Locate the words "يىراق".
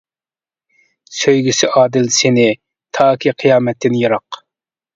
4.05-4.45